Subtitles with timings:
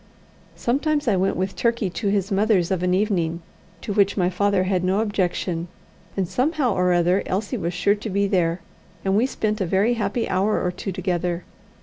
[0.55, 3.43] Sometimes I went with Turkey to his mother's of an evening,
[3.81, 5.67] to which my father had no objection,
[6.17, 8.61] and somehow or other Elsie was sure to be there,
[9.05, 11.43] and we spent a very happy hour or two together.